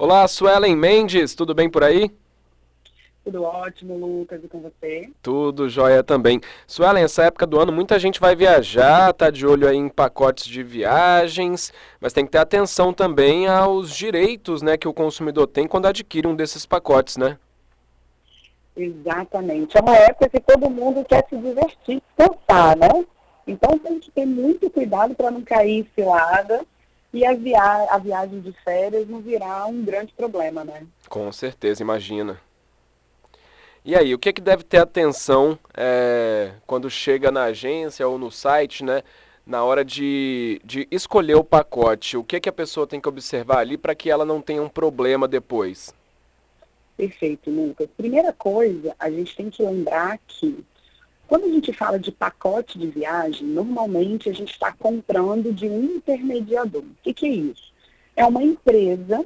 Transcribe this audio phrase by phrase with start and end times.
[0.00, 2.08] Olá, Suelen Mendes, tudo bem por aí?
[3.24, 5.10] Tudo ótimo, Lucas, e com você?
[5.20, 6.40] Tudo jóia também.
[6.68, 10.46] Suelen, essa época do ano muita gente vai viajar, tá de olho aí em pacotes
[10.46, 15.66] de viagens, mas tem que ter atenção também aos direitos né, que o consumidor tem
[15.66, 17.36] quando adquire um desses pacotes, né?
[18.76, 19.76] Exatamente.
[19.76, 23.04] É uma época que todo mundo quer se divertir, pensar, né?
[23.48, 26.64] Então tem que ter muito cuidado para não cair em cilada
[27.12, 30.86] e a, via a viagem de férias não virar um grande problema, né?
[31.08, 32.40] Com certeza, imagina.
[33.84, 38.18] E aí, o que, é que deve ter atenção é, quando chega na agência ou
[38.18, 39.02] no site, né?
[39.46, 43.08] Na hora de, de escolher o pacote, o que, é que a pessoa tem que
[43.08, 45.94] observar ali para que ela não tenha um problema depois?
[46.98, 47.88] Perfeito, Lucas.
[47.96, 50.62] Primeira coisa, a gente tem que lembrar que
[51.28, 55.84] quando a gente fala de pacote de viagem, normalmente a gente está comprando de um
[55.84, 56.82] intermediador.
[56.82, 57.70] O que, que é isso?
[58.16, 59.24] É uma empresa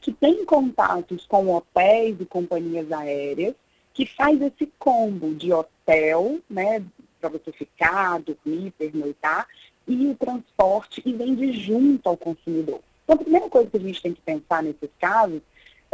[0.00, 3.54] que tem contatos com hotéis e companhias aéreas
[3.94, 6.84] que faz esse combo de hotel, né,
[7.20, 9.46] para você ficar, dormir, pernoitar,
[9.86, 12.80] e o transporte e vende junto ao consumidor.
[13.04, 15.40] Então, a primeira coisa que a gente tem que pensar nesses casos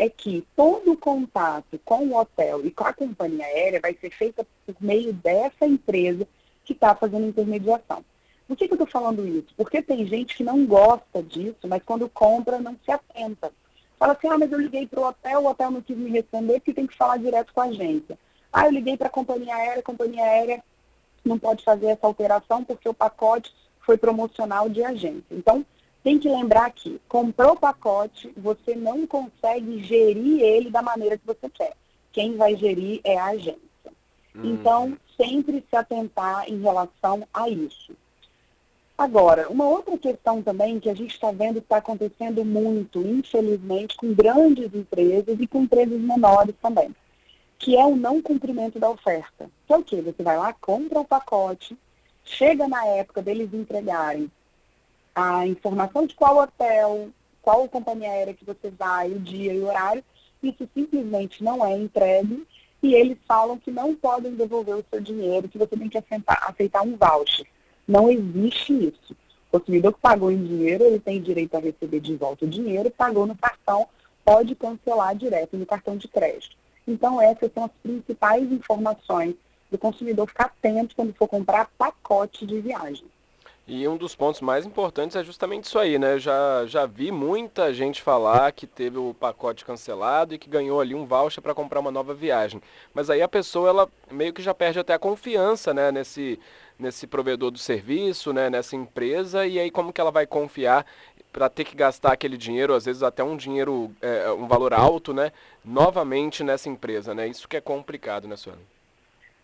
[0.00, 4.08] é que todo o contato com o hotel e com a companhia aérea vai ser
[4.08, 6.26] feito por meio dessa empresa
[6.64, 8.02] que está fazendo intermediação.
[8.48, 9.48] Por que, que eu estou falando isso?
[9.54, 13.52] Porque tem gente que não gosta disso, mas quando compra não se atenta.
[13.98, 16.54] Fala assim, ah, mas eu liguei para o hotel, o hotel não quis me responder
[16.54, 18.18] porque tem que falar direto com a agência.
[18.50, 20.64] Ah, eu liguei para a companhia aérea, a companhia aérea
[21.22, 25.26] não pode fazer essa alteração porque o pacote foi promocional de agência.
[25.30, 25.62] Então,
[26.02, 31.26] tem que lembrar que comprou o pacote, você não consegue gerir ele da maneira que
[31.26, 31.74] você quer.
[32.12, 33.60] Quem vai gerir é a agência.
[34.34, 34.40] Hum.
[34.44, 37.94] Então, sempre se atentar em relação a isso.
[38.96, 43.96] Agora, uma outra questão também que a gente está vendo que está acontecendo muito, infelizmente,
[43.96, 46.94] com grandes empresas e com empresas menores também,
[47.58, 49.50] que é o não cumprimento da oferta.
[49.66, 50.02] Que é o quê?
[50.02, 51.76] Você vai lá, compra o pacote,
[52.24, 54.30] chega na época deles entregarem
[55.14, 57.10] a informação de qual hotel,
[57.42, 60.04] qual companhia aérea que você vai, o dia e o horário,
[60.42, 62.46] isso simplesmente não é entregue
[62.82, 66.44] e eles falam que não podem devolver o seu dinheiro, que você tem que aceitar,
[66.48, 67.46] aceitar um voucher.
[67.86, 69.16] Não existe isso.
[69.52, 72.90] O consumidor que pagou em dinheiro, ele tem direito a receber de volta o dinheiro,
[72.90, 73.86] pagou no cartão,
[74.24, 76.56] pode cancelar direto no cartão de crédito.
[76.86, 79.34] Então, essas são as principais informações
[79.70, 83.04] do consumidor ficar atento quando for comprar pacote de viagem.
[83.72, 86.14] E um dos pontos mais importantes é justamente isso aí, né?
[86.14, 90.80] Eu já, já vi muita gente falar que teve o pacote cancelado e que ganhou
[90.80, 92.60] ali um voucher para comprar uma nova viagem.
[92.92, 95.92] Mas aí a pessoa, ela meio que já perde até a confiança, né?
[95.92, 96.36] Nesse,
[96.80, 100.84] nesse provedor do serviço, né, nessa empresa, e aí como que ela vai confiar
[101.32, 105.14] para ter que gastar aquele dinheiro, às vezes até um dinheiro, é, um valor alto,
[105.14, 105.30] né,
[105.64, 107.28] novamente nessa empresa, né?
[107.28, 108.79] Isso que é complicado, né, Sueli?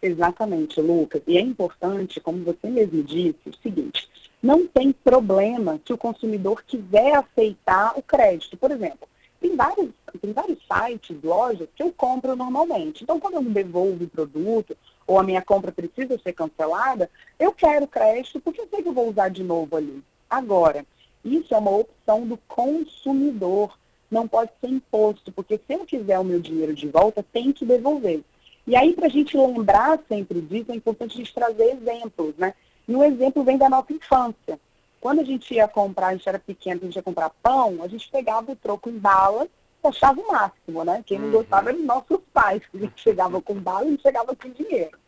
[0.01, 1.23] Exatamente, Lucas.
[1.27, 4.09] E é importante, como você mesmo disse, o seguinte,
[4.43, 8.57] não tem problema se o consumidor quiser aceitar o crédito.
[8.57, 9.09] Por exemplo,
[9.41, 9.91] tem vários,
[10.21, 13.03] tem vários sites, lojas que eu compro normalmente.
[13.03, 17.87] Então, quando eu devolvo o produto ou a minha compra precisa ser cancelada, eu quero
[17.87, 20.03] crédito porque eu sei que eu vou usar de novo ali.
[20.29, 20.85] Agora,
[21.25, 23.77] isso é uma opção do consumidor,
[24.11, 27.65] não pode ser imposto, porque se eu quiser o meu dinheiro de volta, tem que
[27.65, 28.23] devolver.
[28.67, 32.53] E aí, para a gente lembrar sempre disso, é importante a gente trazer exemplos, né?
[32.89, 34.59] E o exemplo vem da nossa infância.
[35.01, 37.89] Quando a gente ia comprar, a gente era pequeno, a gente ia comprar pão, a
[37.89, 39.47] gente pegava o troco em bala
[39.85, 41.03] e achava o máximo, né?
[41.07, 41.33] Quem não uhum.
[41.33, 44.51] gostava eram nossos pais, que a gente chegava com bala e a gente chegava com
[44.51, 44.99] dinheiro.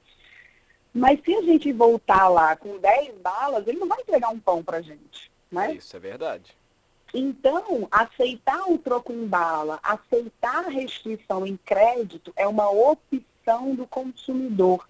[0.94, 4.62] Mas se a gente voltar lá com 10 balas, ele não vai entregar um pão
[4.62, 5.74] pra gente, né?
[5.74, 6.56] Isso é verdade.
[7.12, 13.24] Então, aceitar o troco em bala, aceitar a restrição em crédito é uma opção
[13.74, 14.86] do consumidor.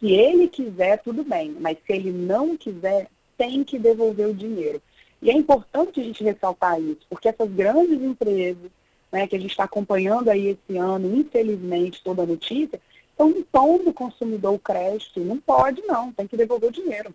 [0.00, 4.82] Se ele quiser, tudo bem, mas se ele não quiser, tem que devolver o dinheiro.
[5.22, 8.70] E é importante a gente ressaltar isso, porque essas grandes empresas,
[9.10, 12.80] né, que a gente está acompanhando aí esse ano, infelizmente, toda a notícia,
[13.10, 15.20] estão impondo o consumidor o crédito.
[15.20, 17.14] Não pode, não, tem que devolver o dinheiro.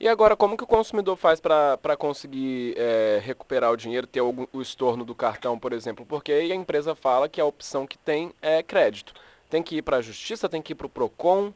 [0.00, 4.62] E agora, como que o consumidor faz para conseguir é, recuperar o dinheiro, ter o
[4.62, 6.06] estorno do cartão, por exemplo?
[6.06, 9.12] Porque aí a empresa fala que a opção que tem é crédito.
[9.48, 11.52] Tem que ir para a justiça, tem que ir para o PROCON,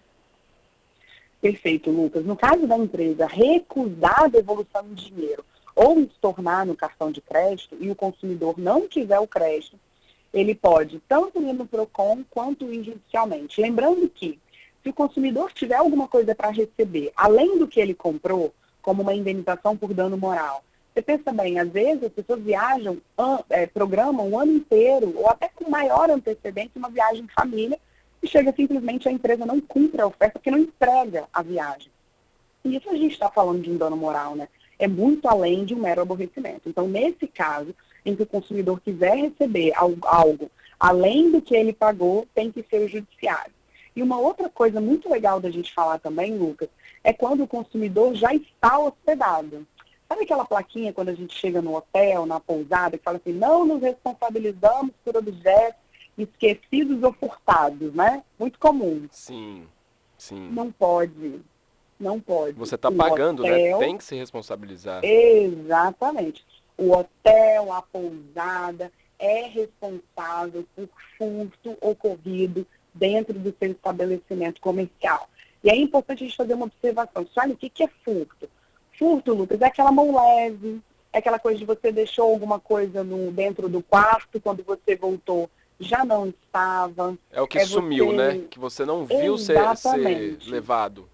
[1.42, 2.24] Perfeito, Lucas.
[2.24, 5.44] No caso da empresa recusar a devolução de dinheiro
[5.74, 9.76] ou estornar no cartão de crédito e o consumidor não quiser o crédito,
[10.32, 13.60] ele pode tanto ir no PROCON quanto ir judicialmente.
[13.60, 14.38] Lembrando que,
[14.84, 19.14] se o consumidor tiver alguma coisa para receber, além do que ele comprou, como uma
[19.14, 20.62] indenização por dano moral,
[20.92, 22.98] Você pensa bem, às vezes as pessoas viajam,
[23.48, 27.78] é, programam um ano inteiro, ou até com maior antecedência, uma viagem em família,
[28.22, 31.90] e chega simplesmente a empresa não cumpre a oferta porque não entrega a viagem.
[32.64, 34.48] E isso a gente está falando de um dano moral, né?
[34.78, 36.68] É muito além de um mero aborrecimento.
[36.68, 37.74] Então, nesse caso,
[38.04, 42.80] em que o consumidor quiser receber algo além do que ele pagou, tem que ser
[42.84, 43.52] o judiciário.
[43.94, 46.68] E uma outra coisa muito legal da gente falar também, Lucas,
[47.04, 49.66] é quando o consumidor já está hospedado.
[50.12, 53.64] Sabe aquela plaquinha quando a gente chega no hotel, na pousada, que fala assim, não
[53.64, 55.80] nos responsabilizamos por objetos
[56.18, 58.22] esquecidos ou furtados, né?
[58.38, 59.08] Muito comum.
[59.10, 59.66] Sim,
[60.18, 60.50] sim.
[60.50, 61.40] Não pode.
[61.98, 62.58] Não pode.
[62.58, 63.52] Você está pagando, né?
[63.52, 63.86] hotel, né?
[63.86, 65.02] Tem que se responsabilizar.
[65.02, 66.44] Exatamente.
[66.76, 75.26] O hotel, a pousada é responsável por furto ocorrido dentro do seu estabelecimento comercial.
[75.64, 77.26] E é importante a gente fazer uma observação.
[77.34, 78.46] Olha, o que é furto?
[79.02, 80.80] Furto, Lucas, é aquela mão leve,
[81.12, 85.50] é aquela coisa de você deixou alguma coisa no, dentro do quarto, quando você voltou
[85.80, 87.18] já não estava.
[87.32, 88.16] É o que é sumiu, você...
[88.16, 88.44] né?
[88.48, 91.08] Que você não viu ser, ser, levado.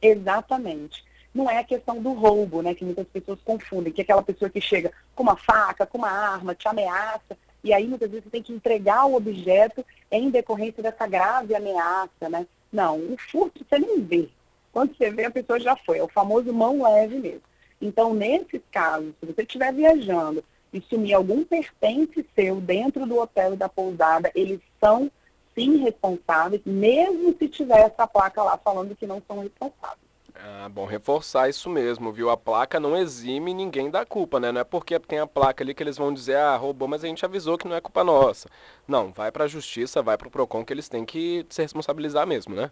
[0.00, 1.04] Exatamente.
[1.34, 2.74] Não é a questão do roubo, né?
[2.74, 6.10] Que muitas pessoas confundem, que é aquela pessoa que chega com uma faca, com uma
[6.10, 10.82] arma, te ameaça, e aí muitas vezes você tem que entregar o objeto em decorrência
[10.82, 12.46] dessa grave ameaça, né?
[12.72, 14.30] Não, o furto você nem vê.
[14.72, 15.98] Quando você vê, a pessoa já foi.
[15.98, 17.42] É o famoso mão leve mesmo.
[17.80, 23.54] Então, nesses casos, se você estiver viajando e sumir algum pertence seu dentro do hotel
[23.54, 25.10] e da pousada, eles são
[25.54, 30.10] sim responsáveis, mesmo se tiver essa placa lá falando que não são responsáveis.
[30.34, 32.30] Ah, bom, reforçar isso mesmo, viu?
[32.30, 34.50] A placa não exime ninguém da culpa, né?
[34.50, 37.08] Não é porque tem a placa ali que eles vão dizer, ah, roubou, mas a
[37.08, 38.48] gente avisou que não é culpa nossa.
[38.88, 42.26] Não, vai para a justiça, vai para o PROCON que eles têm que se responsabilizar
[42.26, 42.70] mesmo, né?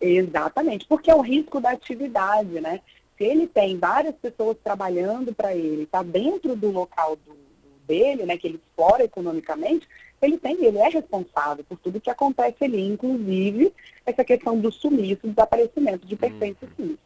[0.00, 2.80] Exatamente, porque é o risco da atividade, né?
[3.18, 8.24] Se ele tem várias pessoas trabalhando para ele, está dentro do local do, do, dele,
[8.24, 9.86] né, que ele explora economicamente,
[10.22, 13.72] ele tem, ele é responsável por tudo que acontece ali, inclusive
[14.06, 16.96] essa questão do sumiço, do desaparecimento de pertences uhum.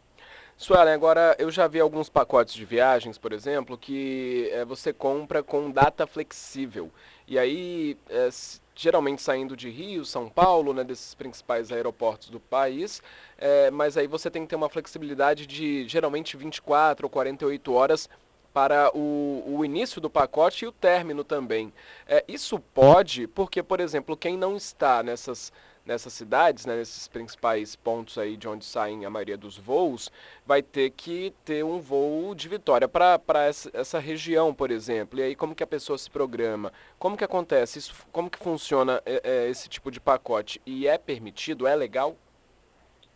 [0.57, 5.43] Suelen, agora eu já vi alguns pacotes de viagens, por exemplo, que é, você compra
[5.43, 6.93] com data flexível.
[7.27, 8.29] E aí, é,
[8.75, 13.03] geralmente saindo de Rio, São Paulo, né, desses principais aeroportos do país,
[13.39, 18.09] é, mas aí você tem que ter uma flexibilidade de geralmente 24 ou 48 horas
[18.53, 21.73] para o, o início do pacote e o término também.
[22.07, 25.53] É, isso pode, porque, por exemplo, quem não está nessas
[25.85, 30.11] nessas cidades, né, nesses principais pontos aí de onde saem a maioria dos voos,
[30.47, 35.19] vai ter que ter um voo de Vitória para essa, essa região, por exemplo.
[35.19, 36.73] E aí como que a pessoa se programa?
[36.99, 37.79] Como que acontece?
[37.79, 40.61] Isso, como que funciona é, é, esse tipo de pacote?
[40.65, 41.67] E é permitido?
[41.67, 42.17] É legal?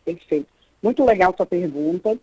[0.04, 0.48] Perfeito.
[0.82, 2.18] Muito legal sua pergunta,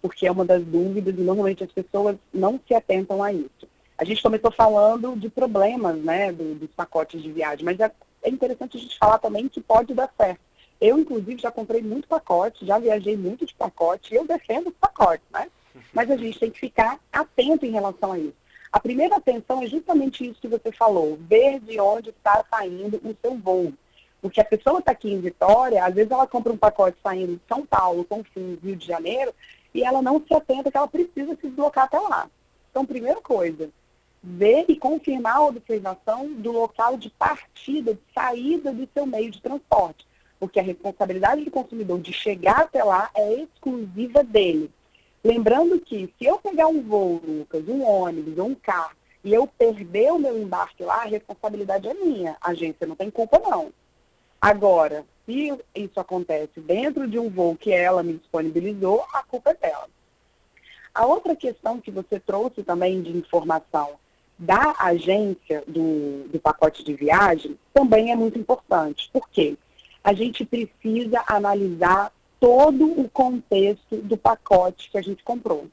[0.00, 3.68] porque é uma das dúvidas e normalmente as pessoas não se atentam a isso.
[3.96, 7.90] A gente começou falando de problemas, né, do, dos pacotes de viagem, mas é
[8.28, 10.40] é interessante a gente falar também que pode dar certo.
[10.80, 14.74] Eu, inclusive, já comprei muito pacote, já viajei muito de pacote, e eu defendo os
[14.74, 15.50] pacotes, né?
[15.92, 18.34] Mas a gente tem que ficar atento em relação a isso.
[18.70, 23.16] A primeira atenção é justamente isso que você falou, ver de onde está saindo o
[23.20, 23.72] seu voo.
[24.20, 27.42] Porque a pessoa está aqui em Vitória, às vezes ela compra um pacote saindo de
[27.48, 29.32] São Paulo, Confins, Rio de Janeiro,
[29.72, 32.28] e ela não se atenta que ela precisa se deslocar até lá.
[32.70, 33.70] Então, primeira coisa,
[34.22, 39.40] ver e confirmar a observação do local de partida, de saída do seu meio de
[39.40, 40.06] transporte.
[40.38, 44.70] Porque a responsabilidade do consumidor de chegar até lá é exclusiva dele.
[45.22, 49.46] Lembrando que se eu pegar um voo, Lucas, um ônibus ou um carro, e eu
[49.46, 52.36] perder o meu embarque lá, a responsabilidade é minha.
[52.40, 53.72] A agência não tem culpa, não.
[54.40, 59.54] Agora, se isso acontece dentro de um voo que ela me disponibilizou, a culpa é
[59.54, 59.88] dela.
[60.94, 63.98] A outra questão que você trouxe também de informação
[64.38, 69.10] da agência do, do pacote de viagem também é muito importante.
[69.12, 69.56] Por quê?
[70.04, 75.66] A gente precisa analisar todo o contexto do pacote que a gente comprou.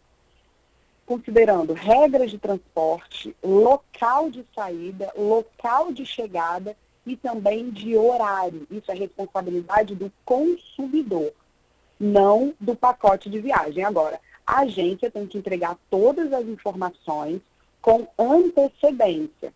[1.06, 8.66] Considerando regras de transporte, local de saída, local de chegada e também de horário.
[8.72, 11.32] Isso é responsabilidade do consumidor,
[12.00, 13.84] não do pacote de viagem.
[13.84, 17.40] Agora, a agência tem que entregar todas as informações
[17.86, 19.54] com antecedência.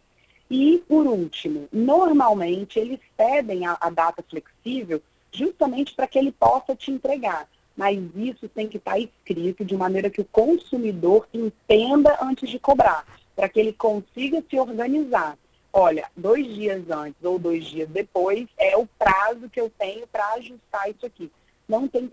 [0.51, 6.75] E, por último, normalmente eles pedem a, a data flexível justamente para que ele possa
[6.75, 7.50] te entregar.
[7.75, 12.59] Mas isso tem que estar tá escrito de maneira que o consumidor entenda antes de
[12.59, 13.03] cobrar,
[13.36, 15.36] para que ele consiga se organizar.
[15.74, 20.33] Olha, dois dias antes ou dois dias depois é o prazo que eu tenho para
[20.33, 21.31] ajustar isso aqui.
[21.67, 22.12] Não tem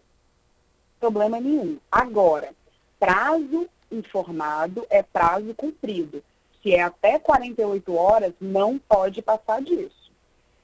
[0.98, 1.76] problema nenhum.
[1.92, 2.54] Agora,
[2.98, 6.22] prazo informado, é prazo cumprido.
[6.62, 10.10] Se é até 48 horas, não pode passar disso.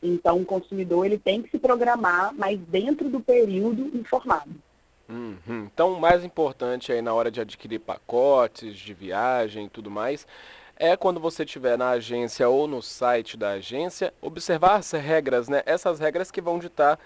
[0.02, 4.50] Então, o consumidor ele tem que se programar, mas dentro do período informado.
[5.08, 5.68] Uhum.
[5.72, 10.26] Então, o mais importante aí na hora de adquirir pacotes de viagem e tudo mais
[10.76, 15.62] é quando você estiver na agência ou no site da agência, observar as regras, né?
[15.64, 16.98] Essas regras que vão ditar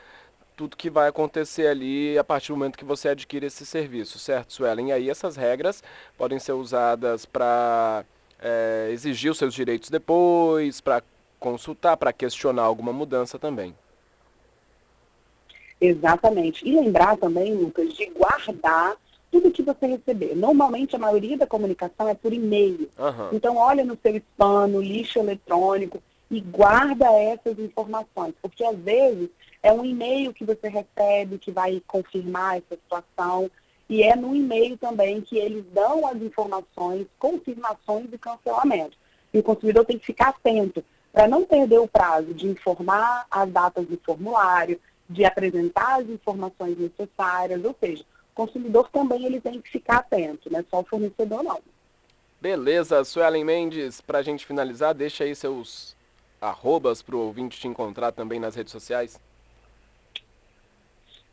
[0.56, 4.54] tudo que vai acontecer ali a partir do momento que você adquire esse serviço, certo,
[4.54, 4.88] Suelen?
[4.88, 5.82] E aí essas regras
[6.16, 8.04] podem ser usadas para
[8.40, 11.02] é, exigir os seus direitos depois, para
[11.38, 13.74] consultar, para questionar alguma mudança também.
[15.78, 16.66] Exatamente.
[16.66, 18.96] E lembrar também, Lucas, de guardar
[19.30, 20.34] tudo que você receber.
[20.34, 22.88] Normalmente a maioria da comunicação é por e-mail.
[22.98, 23.28] Uhum.
[23.32, 29.28] Então olha no seu spam, no lixo eletrônico e guarda essas informações, porque às vezes
[29.62, 33.50] é um e-mail que você recebe que vai confirmar essa situação
[33.88, 38.96] e é no e-mail também que eles dão as informações, confirmações e cancelamento.
[39.32, 43.50] E o consumidor tem que ficar atento para não perder o prazo de informar as
[43.50, 49.60] datas do formulário, de apresentar as informações necessárias, ou seja, o consumidor também ele tem
[49.60, 51.60] que ficar atento, não é só o fornecedor não.
[52.40, 55.96] Beleza, Suelen Mendes, para a gente finalizar, deixa aí seus
[56.40, 59.18] arrobas para o ouvinte te encontrar também nas redes sociais.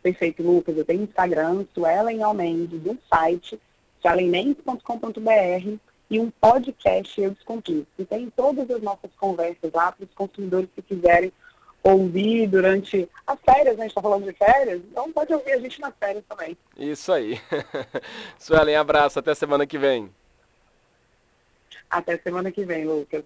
[0.03, 0.77] Perfeito, Lucas.
[0.77, 3.57] Eu tenho Instagram, Suelen Almendes, um site,
[4.01, 5.77] suelenmendes.com.br
[6.09, 7.87] e um podcast Eu Desconquista.
[7.97, 11.31] E tem todas as nossas conversas lá para os consumidores que quiserem
[11.81, 13.83] ouvir durante as férias, né?
[13.83, 16.57] a gente está falando de férias, então pode ouvir a gente nas férias também.
[16.77, 17.41] Isso aí.
[18.39, 20.09] Suelen, abraço, até semana que vem.
[21.89, 23.23] Até semana que vem, Lucas.